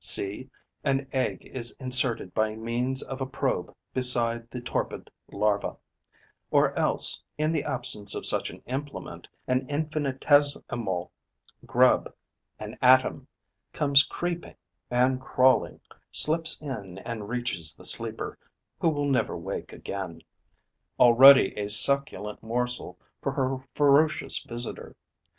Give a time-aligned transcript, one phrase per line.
[0.03, 0.49] See,
[0.83, 5.77] an egg is inserted by means of a probe beside the torpid larva;
[6.49, 11.11] or else, in the absence of such an implement, an infinitesimal
[11.67, 12.11] grub,
[12.57, 13.27] an atom,
[13.73, 14.55] comes creeping
[14.89, 15.79] and crawling,
[16.11, 18.39] slips in and reaches the sleeper,
[18.79, 20.23] who will never wake again,
[20.99, 24.95] already a succulent morsel for her ferocious visitor.